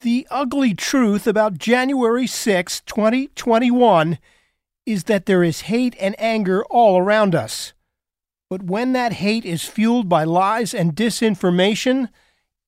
[0.00, 4.18] The ugly truth about January 6, 2021
[4.84, 7.72] is that there is hate and anger all around us.
[8.50, 12.10] But when that hate is fueled by lies and disinformation,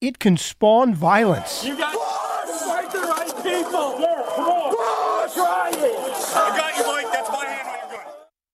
[0.00, 1.64] it can spawn violence.
[1.64, 4.00] You got fight the right people.
[4.00, 5.30] Yeah, come on.
[5.34, 6.34] Try it.
[6.34, 7.12] I got you, Mike.
[7.12, 8.12] That's my hand when you're good.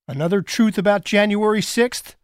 [0.08, 2.16] Another truth about January 6th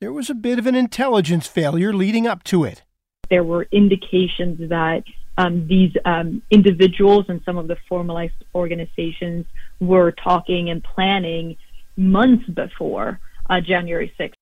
[0.00, 2.82] there was a bit of an intelligence failure leading up to it.
[3.28, 5.04] There were indications that
[5.40, 9.46] um, these um, individuals and some of the formalized organizations
[9.80, 11.56] were talking and planning
[11.96, 14.34] months before uh, January 6th.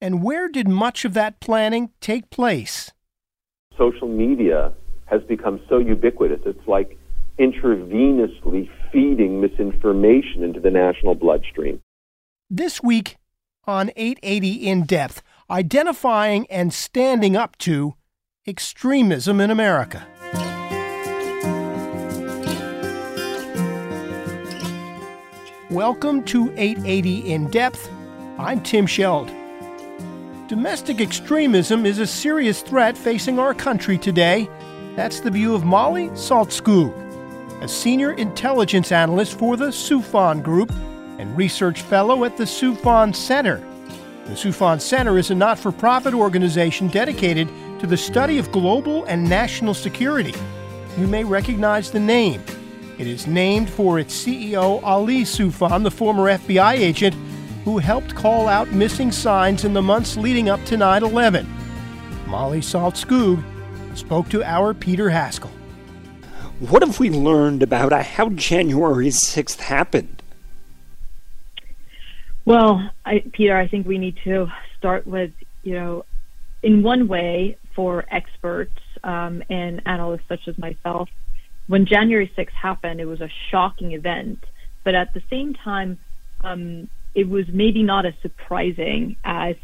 [0.00, 2.92] And where did much of that planning take place?
[3.76, 4.72] Social media
[5.06, 6.40] has become so ubiquitous.
[6.44, 6.98] It's like
[7.38, 11.80] intravenously feeding misinformation into the national bloodstream.
[12.50, 13.16] This week
[13.64, 17.94] on 880 In Depth, identifying and standing up to
[18.46, 20.06] extremism in America.
[25.70, 27.90] Welcome to 880 In Depth.
[28.38, 29.28] I'm Tim Scheld.
[30.48, 34.48] Domestic extremism is a serious threat facing our country today.
[34.96, 36.94] That's the view of Molly Saltskog,
[37.62, 40.72] a senior intelligence analyst for the Soufan Group
[41.18, 43.58] and research fellow at the Soufan Center.
[44.24, 47.46] The Soufan Center is a not for profit organization dedicated
[47.80, 50.32] to the study of global and national security.
[50.96, 52.42] You may recognize the name.
[52.98, 57.14] It is named for its CEO, Ali Soufan, the former FBI agent
[57.64, 61.46] who helped call out missing signs in the months leading up to 9 11.
[62.26, 63.40] Molly Saltskog
[63.96, 65.52] spoke to our Peter Haskell.
[66.58, 70.20] What have we learned about how January 6th happened?
[72.44, 75.30] Well, I, Peter, I think we need to start with,
[75.62, 76.04] you know,
[76.64, 81.08] in one way, for experts um, and analysts such as myself,
[81.68, 84.44] when January 6th happened, it was a shocking event.
[84.84, 85.98] But at the same time,
[86.42, 89.56] um, it was maybe not as surprising as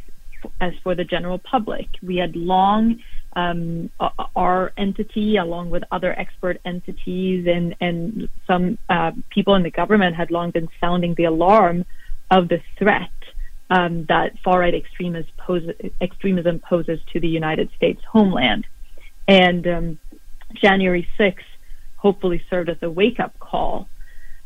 [0.60, 1.88] as for the general public.
[2.02, 3.00] We had long
[3.34, 3.90] um,
[4.36, 10.14] our entity, along with other expert entities and and some uh, people in the government,
[10.14, 11.86] had long been sounding the alarm
[12.30, 13.10] of the threat
[13.70, 15.30] um, that far right extremism,
[16.00, 18.66] extremism poses to the United States homeland.
[19.26, 19.98] And um,
[20.52, 21.53] January 6th
[22.04, 23.88] hopefully served as a wake up call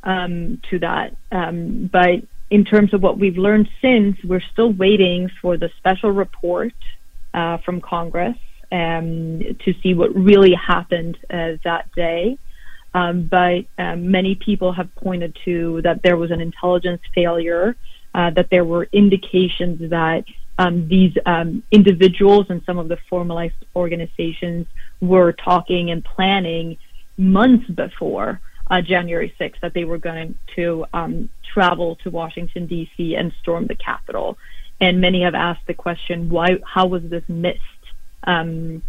[0.04, 1.16] um, to that.
[1.32, 6.12] Um, but in terms of what we've learned since, we're still waiting for the special
[6.12, 6.72] report
[7.34, 8.38] uh, from Congress
[8.70, 12.38] um, to see what really happened uh, that day.
[12.94, 17.76] Um, but um, many people have pointed to that there was an intelligence failure,
[18.14, 20.24] uh, that there were indications that
[20.58, 24.66] um, these um, individuals and some of the formalized organizations
[25.00, 26.78] were talking and planning
[27.18, 28.40] months before
[28.70, 33.14] uh, January 6th that they were going to um, travel to Washington, D.C.
[33.14, 34.38] and storm the Capitol.
[34.80, 37.60] And many have asked the question, why, how was this missed?
[38.24, 38.82] Um,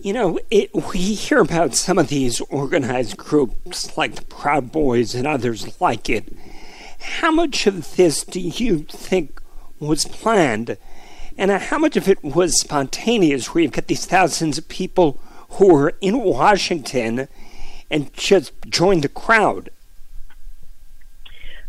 [0.00, 5.14] you know, it, we hear about some of these organized groups like the Proud Boys
[5.14, 6.32] and others like it.
[7.00, 9.40] How much of this do you think
[9.78, 10.76] was planned?
[11.38, 15.20] And uh, how much of it was spontaneous, where you've got these thousands of people
[15.50, 17.28] who were in Washington
[17.88, 19.70] and just joined the crowd?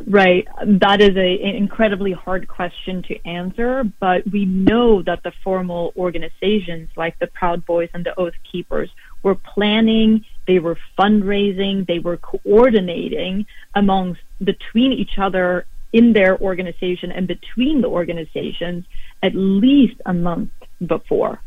[0.07, 0.48] Right.
[0.66, 5.94] That is a, an incredibly hard question to answer, but we know that the formal
[5.95, 8.89] organizations like the Proud Boys and the Oath Keepers
[9.22, 13.45] were planning, they were fundraising, they were coordinating
[13.75, 18.86] amongst between each other in their organization and between the organizations
[19.21, 20.51] at least a month
[20.86, 21.42] before.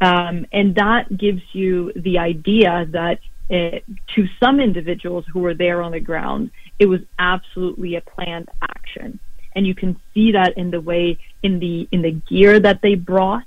[0.00, 3.18] Um, and that gives you the idea that
[3.50, 3.78] uh,
[4.14, 9.18] to some individuals who were there on the ground, it was absolutely a planned action.
[9.54, 12.94] And you can see that in the way, in the, in the gear that they
[12.94, 13.46] brought,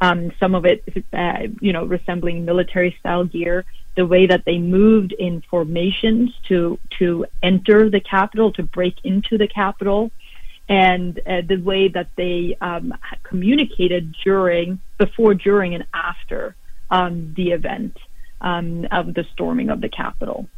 [0.00, 0.84] um, some of it,
[1.14, 3.64] uh, you know, resembling military style gear,
[3.96, 9.38] the way that they moved in formations to, to enter the Capitol, to break into
[9.38, 10.10] the Capitol,
[10.68, 12.92] and uh, the way that they um,
[13.22, 16.56] communicated during, before, during, and after
[16.90, 17.96] um, the event
[18.40, 20.48] um, of the storming of the Capitol.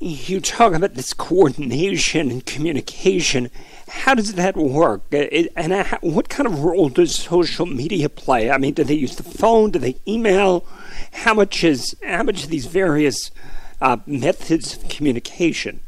[0.00, 3.50] You talk about this coordination and communication.
[3.88, 5.02] How does that work?
[5.12, 5.26] Uh,
[5.56, 8.48] and what kind of role does social media play?
[8.48, 9.72] I mean, do they use the phone?
[9.72, 10.64] Do they email?
[11.12, 13.32] How much is how much of these various
[13.80, 15.80] uh, methods of communication?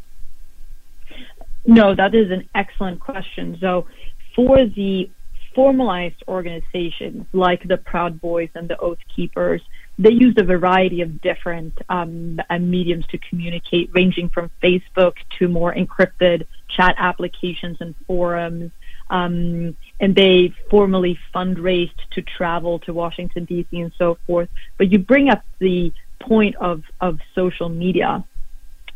[1.70, 3.56] No, that is an excellent question.
[3.60, 3.86] So,
[4.34, 5.08] for the
[5.54, 9.62] formalized organizations like the Proud Boys and the Oath Keepers,
[9.96, 15.72] they used a variety of different um, mediums to communicate, ranging from Facebook to more
[15.72, 18.72] encrypted chat applications and forums.
[19.08, 23.78] Um, and they formally fundraised to travel to Washington D.C.
[23.78, 24.48] and so forth.
[24.76, 28.24] But you bring up the point of of social media,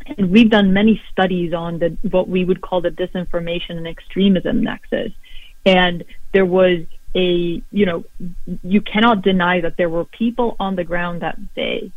[0.07, 4.63] and we've done many studies on the what we would call the disinformation and extremism
[4.63, 5.13] nexus.
[5.67, 6.81] And there was
[7.15, 8.05] a, you know,
[8.63, 11.91] you cannot deny that there were people on the ground that day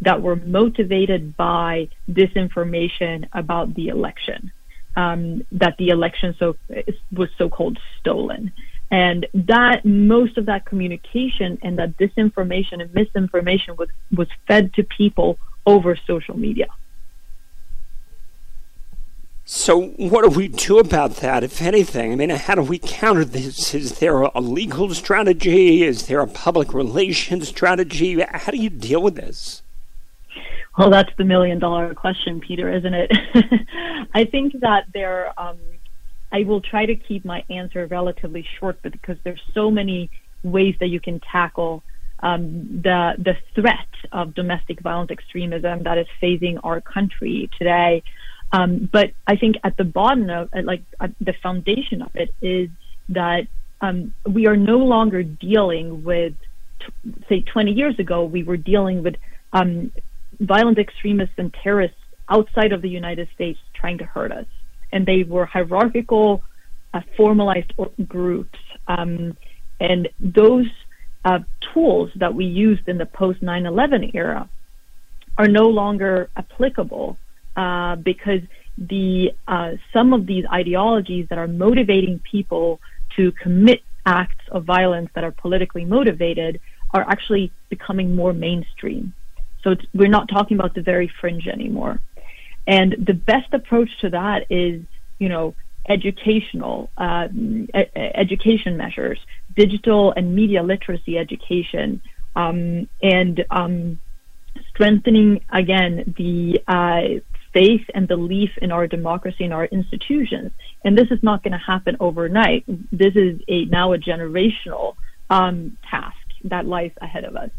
[0.00, 4.50] that were motivated by disinformation about the election,
[4.96, 6.56] um, that the election so
[7.12, 8.52] was so-called stolen.
[8.90, 14.82] And that most of that communication and that disinformation and misinformation was, was fed to
[14.82, 16.66] people over social media.
[19.54, 22.10] So, what do we do about that, if anything?
[22.10, 23.74] I mean, how do we counter this?
[23.74, 25.82] Is there a legal strategy?
[25.82, 28.18] Is there a public relations strategy?
[28.22, 29.60] How do you deal with this?
[30.78, 33.12] Well, that's the million dollar question, Peter, isn't it?
[34.14, 35.58] I think that there, um,
[36.32, 40.08] I will try to keep my answer relatively short but because there's so many
[40.42, 41.82] ways that you can tackle
[42.20, 48.02] um, the the threat of domestic violent extremism that is facing our country today.
[48.52, 50.82] Um, but I think at the bottom of like
[51.20, 52.68] the foundation of it is
[53.08, 53.46] that
[53.80, 56.34] um, we are no longer dealing with,
[56.80, 59.16] t- say, 20 years ago, we were dealing with
[59.52, 59.90] um,
[60.38, 61.96] violent extremists and terrorists
[62.28, 64.46] outside of the United States trying to hurt us.
[64.92, 66.44] And they were hierarchical,
[66.94, 67.72] uh, formalized
[68.06, 68.58] groups.
[68.86, 69.36] Um,
[69.80, 70.68] and those
[71.24, 71.40] uh,
[71.72, 74.48] tools that we used in the post 9 11 era
[75.38, 77.16] are no longer applicable
[77.56, 78.40] uh, because
[78.78, 82.80] the uh, some of these ideologies that are motivating people
[83.16, 86.60] to commit acts of violence that are politically motivated
[86.94, 89.14] are actually becoming more mainstream.
[89.62, 92.00] So we're not talking about the very fringe anymore.
[92.66, 94.82] And the best approach to that is,
[95.18, 95.54] you know,
[95.88, 97.28] educational uh,
[97.96, 99.18] education measures,
[99.56, 102.00] digital and media literacy education,
[102.36, 104.00] um, and um,
[104.70, 107.20] strengthening again the uh,
[107.52, 110.52] faith and belief in our democracy and our institutions.
[110.84, 112.64] And this is not going to happen overnight.
[112.90, 114.96] This is a now a generational
[115.30, 117.50] um, task that lies ahead of us.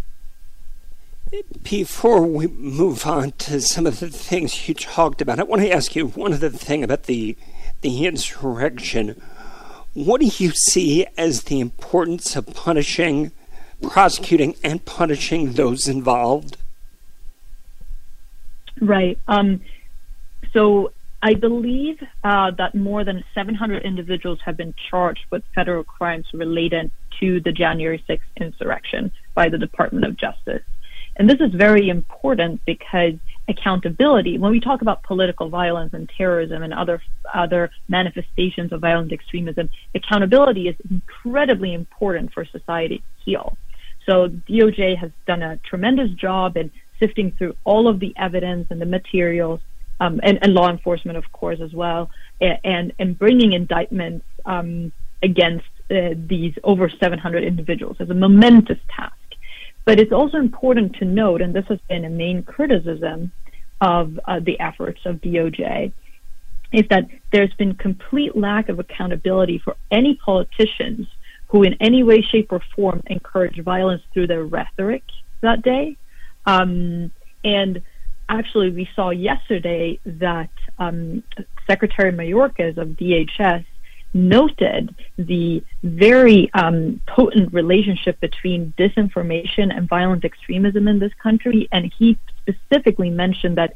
[1.64, 5.72] Before we move on to some of the things you talked about, I want to
[5.72, 7.36] ask you one other thing about the
[7.82, 9.22] the insurrection.
[9.94, 13.32] What do you see as the importance of punishing,
[13.82, 16.58] prosecuting, and punishing those involved?
[18.82, 19.20] Right.
[19.28, 19.62] Um,
[20.54, 26.26] so I believe uh, that more than 700 individuals have been charged with federal crimes
[26.34, 30.64] related to the January 6th insurrection by the Department of Justice.
[31.16, 33.14] And this is very important because
[33.48, 37.02] accountability, when we talk about political violence and terrorism and other
[37.34, 43.58] other manifestations of violent extremism, accountability is incredibly important for society to heal.
[44.06, 48.82] So DOJ has done a tremendous job in sifting through all of the evidence and
[48.82, 49.62] the materials
[50.04, 52.10] um, and, and, law enforcement, of course, as well,
[52.42, 54.92] and and bringing indictments um,
[55.22, 59.16] against uh, these over 700 individuals is a momentous task.
[59.86, 63.32] But it's also important to note, and this has been a main criticism
[63.80, 65.94] of uh, the efforts of DOJ,
[66.74, 71.08] is that there's been complete lack of accountability for any politicians
[71.48, 75.04] who, in any way, shape, or form, encourage violence through their rhetoric
[75.42, 75.96] that day.
[76.46, 77.12] Um,
[77.46, 77.82] and
[78.30, 80.50] actually, we saw yesterday that
[80.80, 81.24] um,
[81.68, 83.66] Secretary Mayorkas of DHS
[84.14, 91.68] noted the very um, potent relationship between disinformation and violent extremism in this country.
[91.72, 93.74] And he specifically mentioned that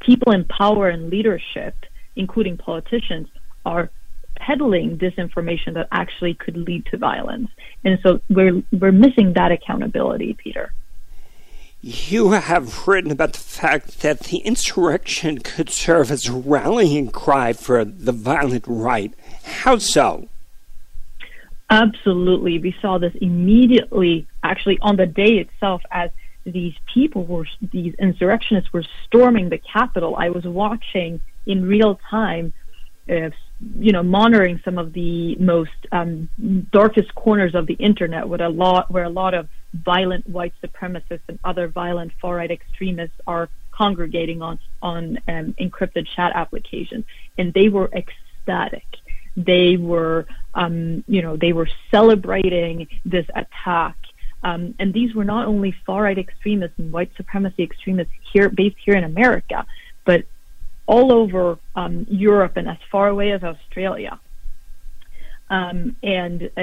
[0.00, 1.74] people in power and leadership,
[2.14, 3.28] including politicians,
[3.66, 3.90] are
[4.36, 7.50] peddling disinformation that actually could lead to violence.
[7.84, 10.72] And so we're we're missing that accountability, Peter.
[11.82, 17.54] You have written about the fact that the insurrection could serve as a rallying cry
[17.54, 19.14] for the violent right.
[19.44, 20.28] How so?
[21.70, 22.58] Absolutely.
[22.58, 26.10] We saw this immediately, actually, on the day itself, as
[26.44, 30.16] these people were, these insurrectionists were storming the Capitol.
[30.16, 32.52] I was watching in real time,
[33.08, 33.30] uh,
[33.78, 36.28] you know, monitoring some of the most um,
[36.72, 41.20] darkest corners of the internet, where a lot, where a lot of violent white supremacists
[41.28, 47.04] and other violent far right extremists are congregating on on um, encrypted chat applications,
[47.38, 48.86] and they were ecstatic.
[49.36, 53.96] They were, um, you know, they were celebrating this attack.
[54.42, 58.76] Um, and these were not only far right extremists and white supremacy extremists here, based
[58.84, 59.66] here in America,
[60.04, 60.24] but
[60.86, 64.18] all over um, Europe and as far away as Australia.
[65.50, 66.62] Um, and uh,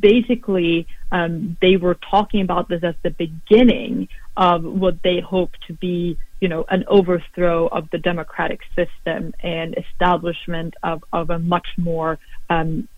[0.00, 5.74] basically, um, they were talking about this as the beginning of what they hope to
[5.74, 11.68] be, you know, an overthrow of the democratic system and establishment of, of a much
[11.76, 12.88] more um,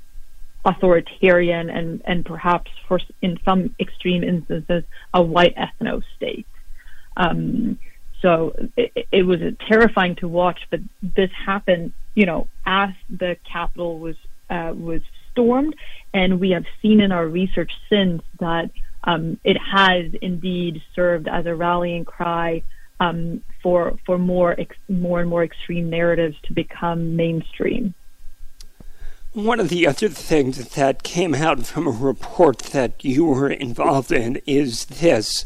[0.64, 6.46] authoritarian and, and perhaps, for in some extreme instances, a white ethno state.
[7.16, 7.80] Um,
[8.22, 13.98] so it, it was terrifying to watch, but this happened, you know, as the Capitol
[13.98, 14.16] was
[14.48, 15.02] uh, was
[15.36, 15.76] stormed,
[16.14, 18.70] and we have seen in our research since that
[19.04, 22.62] um, it has indeed served as a rallying cry
[22.98, 27.94] um, for for more ex- more and more extreme narratives to become mainstream.
[29.34, 34.10] One of the other things that came out from a report that you were involved
[34.10, 35.44] in is this.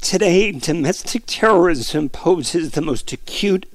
[0.00, 3.66] Today, domestic terrorism poses the most acute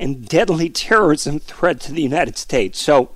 [0.00, 2.80] and deadly terrorism threat to the United States.
[2.80, 3.12] So,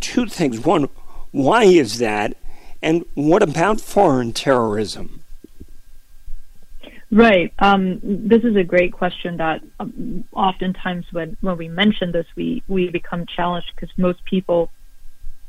[0.00, 0.60] two things.
[0.60, 0.88] One,
[1.32, 2.36] why is that?
[2.82, 5.22] And what about foreign terrorism?
[7.10, 7.52] Right.
[7.58, 12.62] Um, this is a great question that um, oftentimes when, when we mention this, we,
[12.66, 14.70] we become challenged because most people,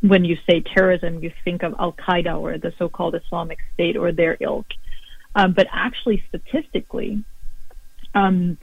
[0.02, 3.98] when you say terrorism, you think of Al Qaeda or the so called Islamic State
[3.98, 4.68] or their ilk.
[5.36, 7.24] Um, but actually, statistically,
[8.14, 8.58] um,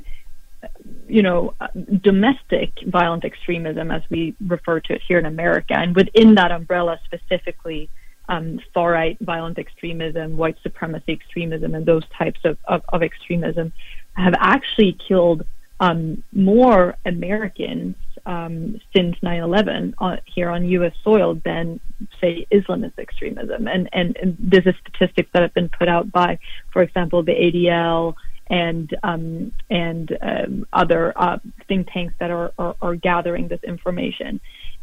[1.08, 1.54] you know,
[2.02, 6.98] domestic violent extremism, as we refer to it here in America, and within that umbrella
[7.04, 7.88] specifically,
[8.28, 13.72] um, far right violent extremism, white supremacy extremism, and those types of, of, of extremism
[14.14, 15.44] have actually killed
[15.80, 20.94] um, more Americans um, since 9/11 uh, here on U.S.
[21.02, 21.80] soil than,
[22.20, 23.68] say, Islamist extremism.
[23.68, 26.38] And, and, and this is statistics that have been put out by,
[26.72, 28.14] for example, the ADL
[28.48, 34.40] and um, and um, other uh, think tanks that are, are, are gathering this information.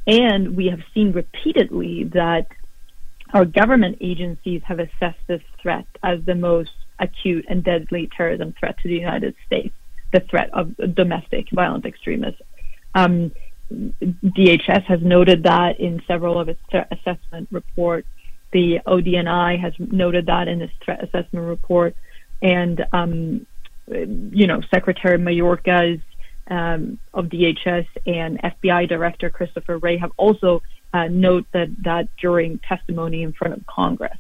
[0.08, 2.48] And we have seen repeatedly that
[3.34, 8.78] our government agencies have assessed this threat as the most acute and deadly terrorism threat
[8.80, 9.74] to the United States,
[10.12, 12.42] the threat of domestic violent extremists.
[12.94, 13.32] Um,
[13.72, 16.60] DHS has noted that in several of its
[16.92, 18.08] assessment reports.
[18.52, 21.96] The ODNI has noted that in its threat assessment report.
[22.42, 23.46] And um,
[23.92, 26.02] you know, Secretary Mayorkas
[26.48, 30.62] um, of DHS and FBI Director Christopher Wray have also
[30.94, 34.18] uh, noted that, that during testimony in front of Congress.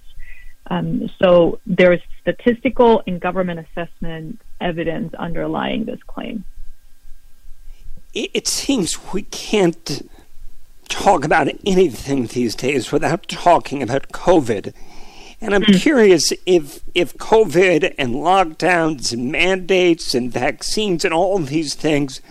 [0.68, 6.46] Um, so there is statistical and government assessment evidence underlying this claim.
[8.14, 10.10] It seems we can't
[10.90, 14.74] talk about anything these days without talking about COVID.
[15.42, 15.82] And I'm mm.
[15.82, 22.22] curious if if COVID and lockdowns and mandates and vaccines and all of these things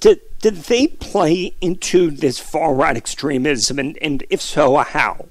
[0.00, 5.26] did did they play into this far right extremism and, and if so how?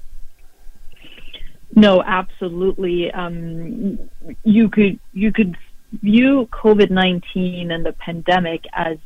[1.76, 3.10] No, absolutely.
[3.12, 3.98] Um,
[4.42, 5.56] you could you could
[5.92, 8.96] view COVID nineteen and the pandemic as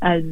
[0.00, 0.22] as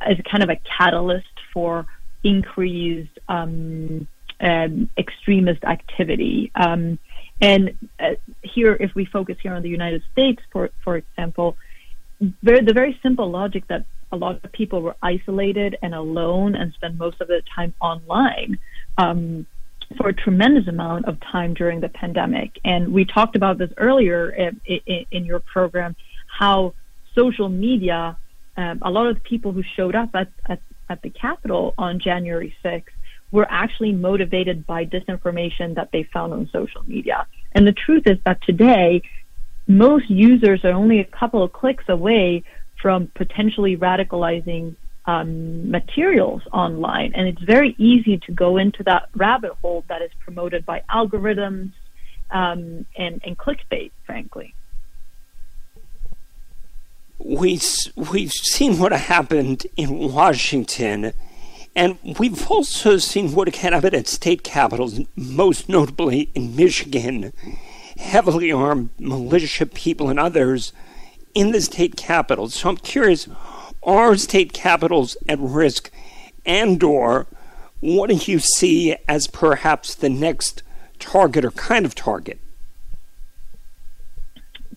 [0.00, 1.86] as kind of a catalyst for
[2.24, 4.06] increased um,
[4.42, 6.50] um, extremist activity.
[6.54, 6.98] Um,
[7.40, 11.56] and uh, here, if we focus here on the United States, for for example,
[12.42, 16.72] very, the very simple logic that a lot of people were isolated and alone and
[16.74, 18.58] spent most of their time online
[18.98, 19.46] um,
[19.96, 22.58] for a tremendous amount of time during the pandemic.
[22.64, 25.96] And we talked about this earlier in, in, in your program,
[26.26, 26.74] how
[27.14, 28.16] social media,
[28.56, 31.98] um, a lot of the people who showed up at, at, at the Capitol on
[31.98, 32.84] January 6th
[33.32, 37.26] were actually motivated by disinformation that they found on social media.
[37.52, 39.02] And the truth is that today,
[39.66, 42.44] most users are only a couple of clicks away
[42.80, 47.12] from potentially radicalizing um, materials online.
[47.14, 51.72] And it's very easy to go into that rabbit hole that is promoted by algorithms
[52.30, 54.54] um, and, and clickbait, frankly.
[57.18, 61.12] We've, we've seen what happened in Washington,
[61.74, 67.32] and we've also seen what happened at state capitals, most notably in Michigan.
[67.96, 70.72] Heavily armed militia people and others
[71.34, 72.54] in the state capitals.
[72.54, 73.28] So I'm curious
[73.82, 75.90] are state capitals at risk?
[76.44, 77.26] And or
[77.80, 80.62] what do you see as perhaps the next
[80.98, 82.38] target or kind of target?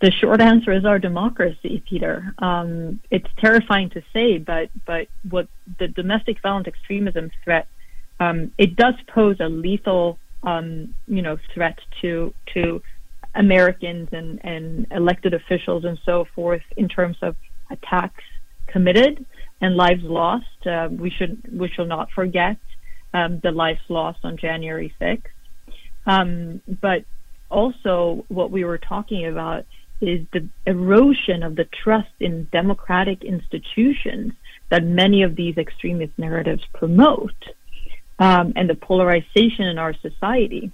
[0.05, 2.31] The short answer is our democracy, Peter.
[2.37, 5.47] Um, it's terrifying to say, but but what
[5.79, 7.67] the domestic violent extremism threat
[8.19, 12.83] um, it does pose a lethal um, you know threat to to
[13.33, 17.35] Americans and, and elected officials and so forth in terms of
[17.71, 18.23] attacks
[18.67, 19.25] committed
[19.59, 20.67] and lives lost.
[20.67, 22.57] Uh, we should we shall not forget
[23.15, 25.23] um, the lives lost on January 6th.
[26.05, 27.05] Um, but
[27.49, 29.65] also, what we were talking about
[30.01, 34.33] is the erosion of the trust in democratic institutions
[34.69, 37.35] that many of these extremist narratives promote,
[38.19, 40.71] um, and the polarization in our society.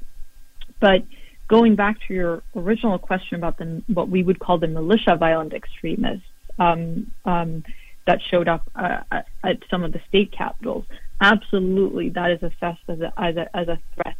[0.79, 1.03] But
[1.47, 5.53] going back to your original question about the what we would call the militia violent
[5.53, 6.25] extremists,
[6.59, 7.63] um, um,
[8.07, 9.01] that showed up uh,
[9.43, 10.85] at some of the state capitals.
[11.19, 14.15] Absolutely, that is assessed as a, as a, as a threat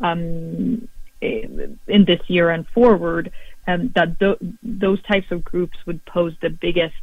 [0.00, 0.88] um,
[1.20, 3.30] in this year and forward.
[3.70, 6.94] Um, that th- those types of groups would pose the biggest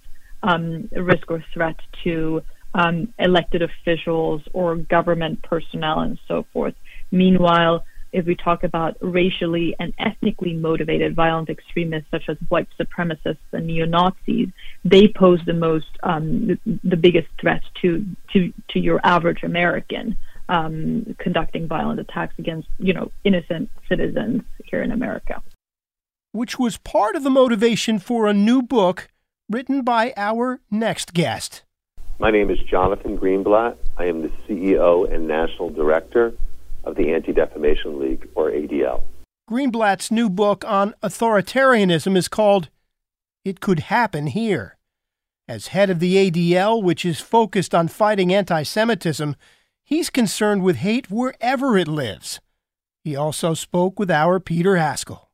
[0.43, 2.41] um, risk or threat to
[2.73, 6.75] um, elected officials or government personnel and so forth.
[7.11, 13.37] Meanwhile, if we talk about racially and ethnically motivated violent extremists such as white supremacists
[13.51, 14.49] and neo-Nazis,
[14.85, 20.17] they pose the most, um, the, biggest threat to, to, to your average American
[20.49, 25.41] um, conducting violent attacks against, you know, innocent citizens here in America.
[26.37, 29.07] Which was part of the motivation for a new book
[29.49, 31.63] written by our next guest.
[32.19, 33.75] My name is Jonathan Greenblatt.
[33.97, 36.35] I am the CEO and National Director
[36.83, 39.01] of the Anti Defamation League, or ADL.
[39.49, 42.69] Greenblatt's new book on authoritarianism is called
[43.43, 44.77] It Could Happen Here.
[45.47, 49.35] As head of the ADL, which is focused on fighting anti Semitism,
[49.83, 52.39] he's concerned with hate wherever it lives.
[53.03, 55.26] He also spoke with our Peter Haskell.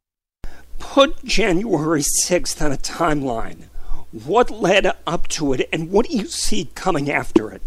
[0.93, 3.63] Put January 6th on a timeline.
[4.11, 7.63] What led up to it, and what do you see coming after it?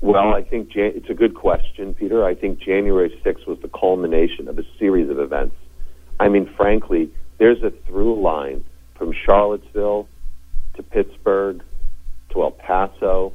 [0.00, 2.24] Well, I think Jan- it's a good question, Peter.
[2.24, 5.56] I think January 6th was the culmination of a series of events.
[6.20, 10.06] I mean, frankly, there's a through line from Charlottesville
[10.74, 11.60] to Pittsburgh
[12.30, 13.32] to El Paso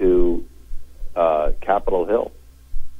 [0.00, 0.44] to
[1.14, 2.32] uh, Capitol Hill.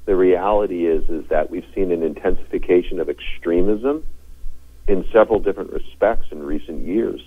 [0.05, 4.05] The reality is is that we've seen an intensification of extremism
[4.89, 7.21] in several different respects in recent years.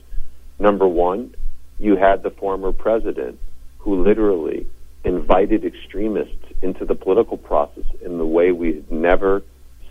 [0.60, 1.36] Number one,
[1.80, 3.40] you had the former president
[3.80, 4.68] who literally
[5.04, 9.44] invited extremists into the political process in the way we've never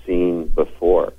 [0.07, 1.13] seen before.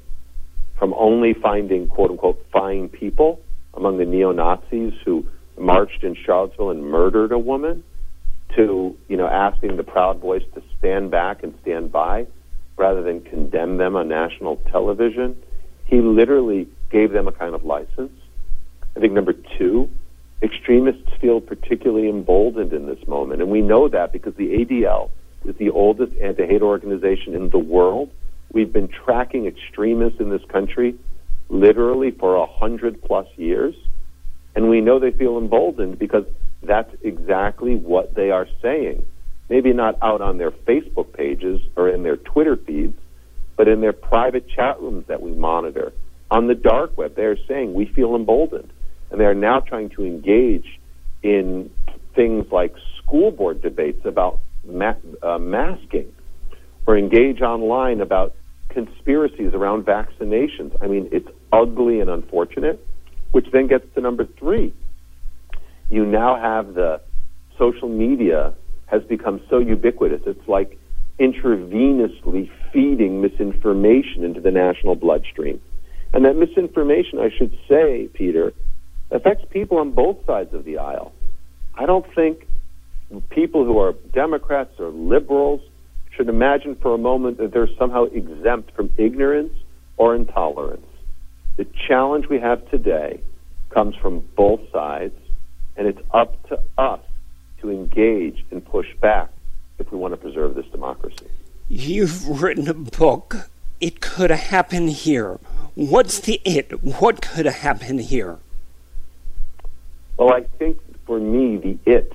[0.77, 3.39] From only finding quote unquote fine people
[3.73, 5.25] among the neo Nazis who
[5.57, 7.83] marched in Charlottesville and murdered a woman
[8.55, 12.27] to, you know, asking the Proud Boys to stand back and stand by
[12.77, 15.35] rather than condemn them on national television.
[15.85, 18.11] He literally gave them a kind of license.
[18.95, 19.89] I think number two,
[20.41, 23.41] extremists feel particularly emboldened in this moment.
[23.41, 25.09] And we know that because the ADL
[25.45, 28.11] is the oldest anti hate organization in the world.
[28.51, 30.95] We've been tracking extremists in this country
[31.49, 33.75] literally for a hundred plus years.
[34.55, 36.25] And we know they feel emboldened because
[36.63, 39.05] that's exactly what they are saying.
[39.49, 42.97] Maybe not out on their Facebook pages or in their Twitter feeds,
[43.55, 45.93] but in their private chat rooms that we monitor.
[46.31, 48.71] On the dark web, they're saying we feel emboldened
[49.11, 50.79] and they are now trying to engage
[51.23, 51.69] in
[52.15, 56.11] things like school board debates about ma- uh, masking
[56.87, 58.35] or engage online about
[58.69, 60.75] conspiracies around vaccinations.
[60.81, 62.85] I mean, it's ugly and unfortunate,
[63.31, 64.73] which then gets to number three.
[65.89, 67.01] You now have the
[67.57, 68.53] social media
[68.87, 70.21] has become so ubiquitous.
[70.25, 70.77] It's like
[71.19, 75.61] intravenously feeding misinformation into the national bloodstream.
[76.13, 78.53] And that misinformation, I should say, Peter,
[79.11, 81.13] affects people on both sides of the aisle.
[81.75, 82.47] I don't think
[83.29, 85.61] people who are Democrats or liberals
[86.15, 89.53] should imagine for a moment that they're somehow exempt from ignorance
[89.97, 90.85] or intolerance.
[91.57, 93.21] The challenge we have today
[93.69, 95.15] comes from both sides,
[95.77, 97.01] and it's up to us
[97.61, 99.29] to engage and push back
[99.79, 101.27] if we want to preserve this democracy.
[101.67, 103.49] You've written a book.
[103.81, 105.39] It could have happened here.
[105.75, 106.83] What's the it?
[106.83, 108.39] What could have happened here?
[110.17, 112.13] Well, I think for me, the it,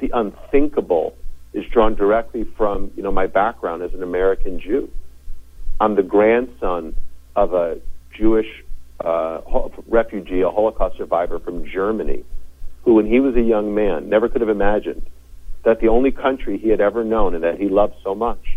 [0.00, 1.16] the unthinkable,
[1.54, 4.90] is drawn directly from you know my background as an American Jew.
[5.80, 6.94] I'm the grandson
[7.36, 7.80] of a
[8.12, 8.64] Jewish
[9.00, 9.40] uh,
[9.86, 12.24] refugee, a Holocaust survivor from Germany,
[12.82, 15.06] who, when he was a young man, never could have imagined
[15.68, 18.56] that the only country he had ever known and that he loved so much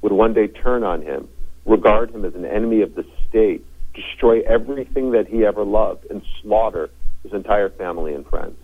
[0.00, 1.28] would one day turn on him,
[1.66, 6.22] regard him as an enemy of the state, destroy everything that he ever loved, and
[6.40, 6.88] slaughter
[7.22, 8.56] his entire family and friends.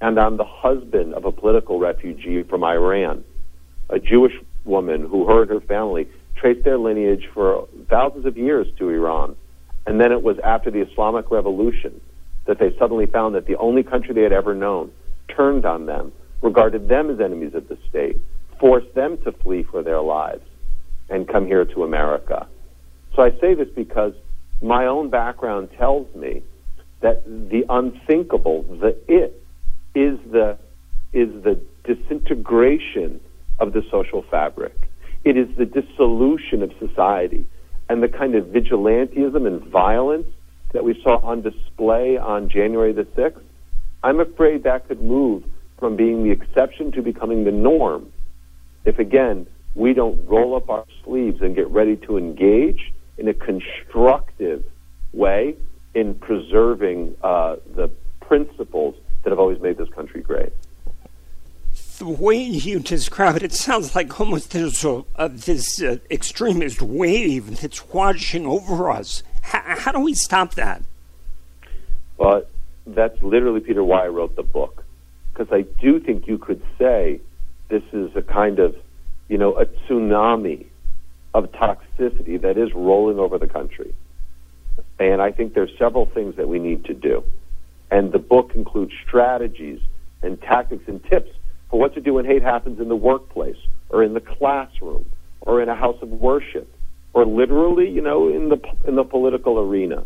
[0.00, 3.24] And I'm the husband of a political refugee from Iran,
[3.90, 8.68] a Jewish woman who her and her family traced their lineage for thousands of years
[8.78, 9.34] to Iran.
[9.88, 12.00] And then it was after the Islamic Revolution
[12.44, 14.92] that they suddenly found that the only country they had ever known
[15.28, 18.20] turned on them, regarded them as enemies of the state,
[18.60, 20.44] forced them to flee for their lives,
[21.08, 22.46] and come here to America.
[23.14, 24.12] So I say this because
[24.60, 26.42] my own background tells me
[27.00, 29.42] that the unthinkable, the it,
[29.94, 30.58] is the
[31.12, 33.20] is the disintegration
[33.58, 34.74] of the social fabric.
[35.24, 37.46] It is the dissolution of society
[37.88, 40.26] and the kind of vigilantism and violence
[40.72, 43.40] that we saw on display on January the 6th.
[44.02, 45.44] I'm afraid that could move
[45.78, 48.12] from being the exception to becoming the norm
[48.84, 53.34] if, again, we don't roll up our sleeves and get ready to engage in a
[53.34, 54.64] constructive
[55.12, 55.56] way
[55.94, 60.52] in preserving uh, the principles that have always made this country great.
[61.98, 66.80] The way you describe it, it sounds like almost there's a, uh, this uh, extremist
[66.80, 69.22] wave that's washing over us.
[69.44, 70.82] H- how do we stop that?
[72.16, 72.42] Well,
[72.86, 74.84] that's literally, Peter, why I wrote the book.
[75.38, 77.20] Because I do think you could say
[77.68, 78.74] this is a kind of,
[79.28, 80.66] you know, a tsunami
[81.32, 83.94] of toxicity that is rolling over the country.
[84.98, 87.22] And I think there's several things that we need to do.
[87.88, 89.80] And the book includes strategies
[90.22, 91.30] and tactics and tips
[91.70, 93.58] for what to do when hate happens in the workplace
[93.90, 95.06] or in the classroom
[95.42, 96.68] or in a house of worship
[97.12, 100.02] or literally, you know, in the in the political arena.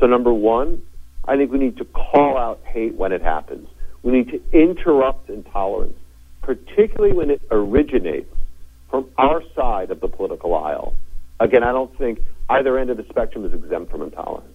[0.00, 0.82] So number 1,
[1.26, 3.68] I think we need to call out hate when it happens.
[4.02, 5.96] We need to interrupt intolerance,
[6.42, 8.34] particularly when it originates
[8.90, 10.94] from our side of the political aisle.
[11.40, 14.46] Again, I don't think either end of the spectrum is exempt from intolerance.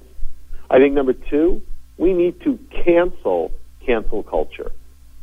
[0.69, 1.61] I think number two,
[1.97, 3.51] we need to cancel
[3.85, 4.71] cancel culture.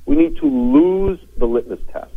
[0.07, 2.11] We need to lose the litmus test.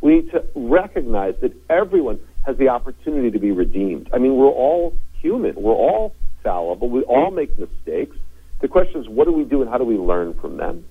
[0.00, 4.08] We need to recognize that everyone has the opportunity to be redeemed.
[4.12, 5.54] I mean, we're all human.
[5.56, 6.88] We're all fallible.
[6.88, 8.16] We all make mistakes.
[8.60, 10.84] The question is, what do we do and how do we learn from them?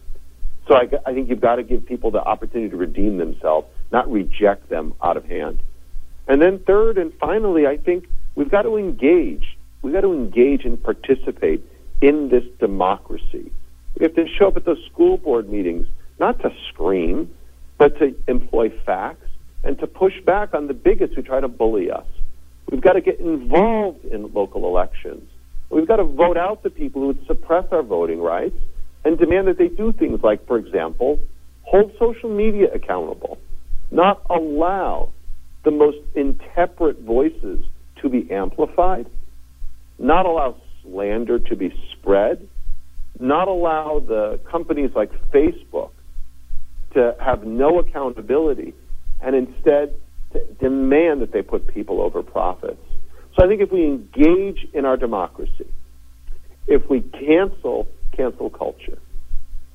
[0.69, 4.09] So I, I think you've got to give people the opportunity to redeem themselves, not
[4.09, 5.61] reject them out of hand.
[6.27, 9.57] And then third and finally, I think we've got to engage.
[9.81, 11.65] We've got to engage and participate
[12.01, 13.51] in this democracy.
[13.97, 15.87] We have to show up at those school board meetings,
[16.19, 17.33] not to scream,
[17.79, 19.27] but to employ facts
[19.63, 22.05] and to push back on the bigots who try to bully us.
[22.69, 25.27] We've got to get involved in local elections.
[25.71, 28.55] We've got to vote out the people who would suppress our voting rights
[29.05, 31.19] and demand that they do things like, for example,
[31.63, 33.37] hold social media accountable,
[33.91, 35.11] not allow
[35.63, 37.63] the most intemperate voices
[38.01, 39.07] to be amplified,
[39.97, 42.47] not allow slander to be spread,
[43.19, 45.91] not allow the companies like Facebook
[46.93, 48.73] to have no accountability,
[49.21, 49.93] and instead
[50.59, 52.81] demand that they put people over profits.
[53.35, 55.67] So I think if we engage in our democracy,
[56.67, 58.99] if we cancel cancel culture,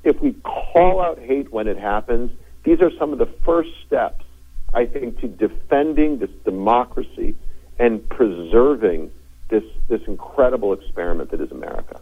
[0.02, 2.30] if we call out hate when it happens,
[2.64, 4.24] these are some of the first steps,
[4.72, 7.34] I think, to defending this democracy
[7.78, 9.10] and preserving
[9.48, 12.00] this this incredible experiment that is America.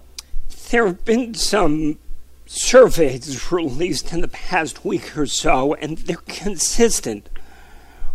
[0.71, 1.99] There have been some
[2.47, 7.29] surveys released in the past week or so, and they're consistent.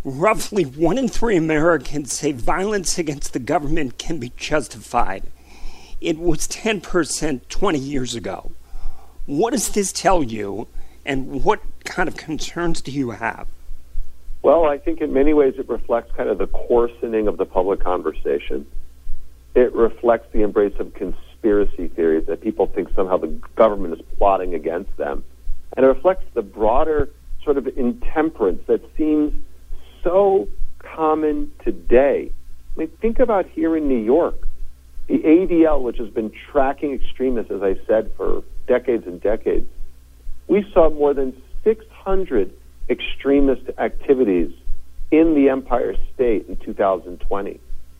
[0.04, 5.24] Roughly one in three Americans say violence against the government can be justified.
[6.00, 8.52] It was 10% 20 years ago.
[9.26, 10.68] What does this tell you,
[11.06, 13.48] and what kind of concerns do you have?
[14.44, 17.80] Well, I think in many ways it reflects kind of the coarsening of the public
[17.80, 18.68] conversation.
[19.56, 24.54] It reflects the embrace of conspiracy theories that people think somehow the government is plotting
[24.54, 25.24] against them.
[25.76, 27.10] And it reflects the broader
[27.44, 29.34] sort of intemperance that seems
[30.04, 30.48] so
[30.80, 32.32] common today.
[32.76, 34.47] I mean, think about here in New York.
[35.08, 39.70] The ADL, which has been tracking extremists, as I said, for decades and decades,
[40.48, 42.54] we saw more than 600
[42.90, 44.52] extremist activities
[45.12, 47.60] in the Empire State in 2020,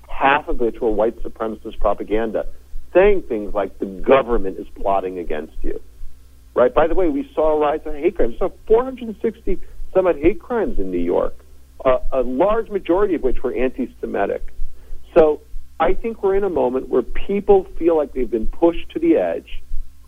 [0.10, 2.46] half of which were white supremacist propaganda,
[2.94, 5.82] saying things like the government is plotting against you.
[6.54, 6.74] Right?
[6.74, 8.34] By the way, we saw a rise in hate crimes.
[8.34, 9.60] We saw 460
[9.94, 11.36] some hate crimes in New York,
[11.86, 14.54] uh, a large majority of which were anti Semitic.
[15.14, 15.42] So
[15.80, 19.18] I think we're in a moment where people feel like they've been pushed to the
[19.18, 19.62] edge,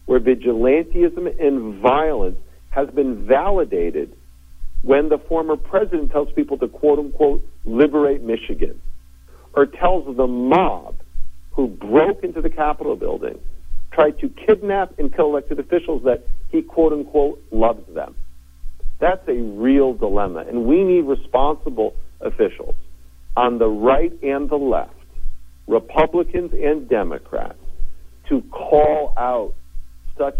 [0.05, 2.37] where vigilantism and violence
[2.71, 4.15] has been validated
[4.81, 8.81] when the former president tells people to quote unquote liberate Michigan,
[9.53, 10.95] or tells the mob
[11.51, 13.37] who broke into the Capitol building,
[13.91, 18.15] tried to kidnap and kill elected officials that he quote unquote loves them.
[18.99, 22.75] That's a real dilemma, and we need responsible officials
[23.37, 24.93] on the right and the left,
[25.69, 27.59] Republicans and Democrats,
[28.27, 29.53] to call out
[30.17, 30.39] such,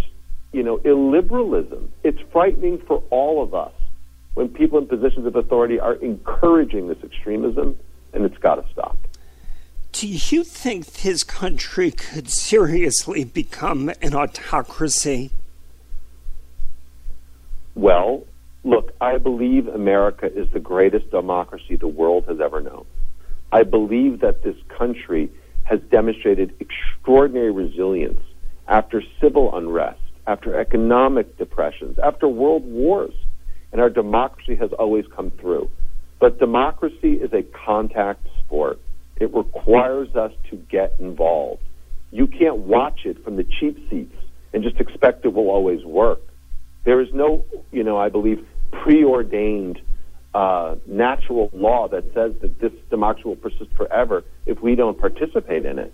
[0.51, 1.87] you know, illiberalism.
[2.03, 3.71] It's frightening for all of us
[4.33, 7.77] when people in positions of authority are encouraging this extremism,
[8.11, 8.97] and it's got to stop.
[9.91, 15.31] Do you think this country could seriously become an autocracy?
[17.75, 18.23] Well,
[18.63, 22.85] look, I believe America is the greatest democracy the world has ever known.
[23.51, 25.29] I believe that this country
[25.63, 28.21] has demonstrated extraordinary resilience
[28.67, 33.13] after civil unrest, after economic depressions, after world wars
[33.71, 35.69] and our democracy has always come through.
[36.19, 38.79] But democracy is a contact sport.
[39.17, 41.63] It requires us to get involved.
[42.11, 44.15] You can't watch it from the cheap seats
[44.53, 46.21] and just expect it will always work.
[46.83, 49.79] There is no, you know, I believe, preordained
[50.33, 55.65] uh, natural law that says that this democracy will persist forever if we don't participate
[55.65, 55.93] in it.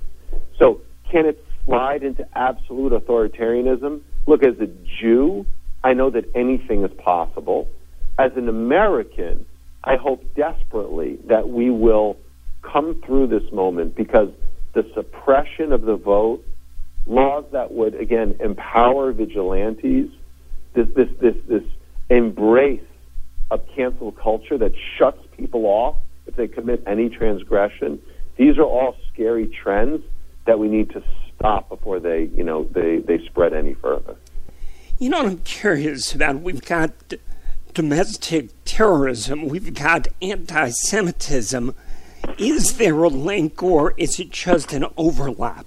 [0.59, 4.01] So, can it slide into absolute authoritarianism?
[4.27, 4.67] Look, as a
[4.99, 5.45] Jew,
[5.83, 7.69] I know that anything is possible.
[8.17, 9.45] As an American,
[9.83, 12.17] I hope desperately that we will
[12.61, 14.29] come through this moment because
[14.73, 16.43] the suppression of the vote,
[17.05, 20.09] laws that would again empower vigilantes,
[20.73, 21.63] this this this this
[22.09, 22.81] embrace
[23.51, 25.95] of cancel culture that shuts people off
[26.27, 28.01] if they commit any transgression.
[28.37, 30.01] These are all scary trends
[30.45, 31.03] that we need to
[31.35, 34.15] stop before they, you know, they, they spread any further.
[34.97, 36.41] You know what I'm curious about?
[36.41, 36.91] We've got
[37.73, 41.75] domestic terrorism, we've got anti Semitism.
[42.37, 45.65] Is there a link or is it just an overlap?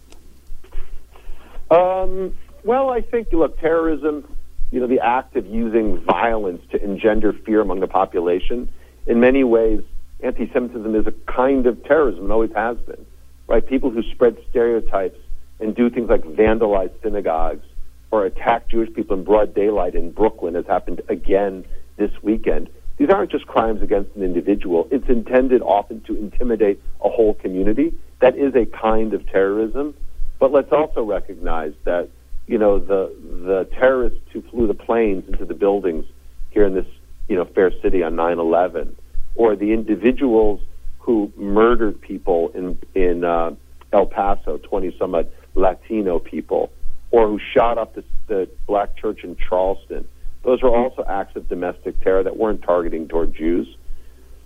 [1.71, 4.27] Um, well, I think, look, terrorism,
[4.71, 8.69] you know, the act of using violence to engender fear among the population,
[9.07, 9.83] in many ways,
[10.21, 13.05] anti Semitism is a kind of terrorism and always has been.
[13.47, 13.67] Right?
[13.67, 15.19] People who spread stereotypes
[15.61, 17.65] and do things like vandalize synagogues
[18.11, 21.65] or attack Jewish people in broad daylight in Brooklyn, has happened again
[21.97, 22.71] this weekend.
[22.97, 24.89] These aren't just crimes against an individual.
[24.91, 27.95] It's intended often to intimidate a whole community.
[28.21, 29.95] That is a kind of terrorism.
[30.39, 32.09] But let's also recognize that,
[32.49, 36.07] you know, the the terrorists who flew the planes into the buildings
[36.51, 36.87] here in this,
[37.29, 38.95] you know, fair city on 9/11,
[39.37, 40.61] or the individuals
[40.99, 43.55] who murdered people in in uh,
[43.93, 46.71] El Paso, 20 some odd Latino people,
[47.11, 50.09] or who shot up the, the black church in Charleston.
[50.43, 53.77] Those are also acts of domestic terror that weren't targeting toward Jews.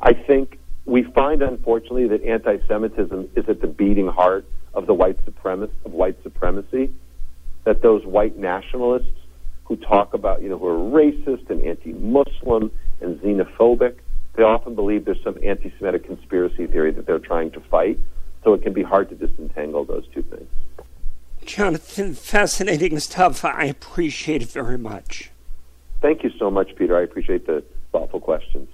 [0.00, 5.18] I think we find, unfortunately, that anti-Semitism is at the beating heart of the white
[5.24, 6.90] supremacy of white supremacy.
[7.64, 9.08] That those white nationalists
[9.64, 12.70] who talk about, you know, who are racist and anti-Muslim
[13.00, 13.96] and xenophobic,
[14.34, 17.98] they often believe there's some anti-Semitic conspiracy theory that they're trying to fight.
[18.44, 20.48] So it can be hard to disentangle those two things.
[21.44, 23.44] Jonathan, fascinating stuff.
[23.44, 25.30] I appreciate it very much.
[26.00, 26.96] Thank you so much, Peter.
[26.96, 28.68] I appreciate the thoughtful questions.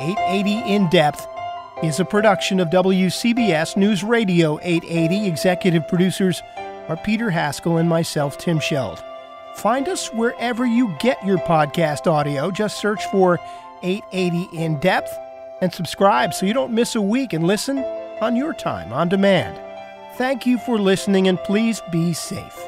[0.00, 1.26] Eight eighty in depth
[1.82, 5.26] is a production of WCBS News Radio 880.
[5.26, 6.42] Executive producers
[6.88, 9.02] are Peter Haskell and myself, Tim Scheld.
[9.56, 12.50] Find us wherever you get your podcast audio.
[12.50, 13.40] Just search for
[13.82, 15.16] 880 In Depth
[15.60, 17.78] and subscribe so you don't miss a week and listen
[18.20, 19.60] on your time on demand.
[20.16, 22.67] Thank you for listening and please be safe.